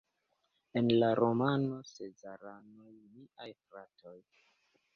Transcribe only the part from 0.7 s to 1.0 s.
En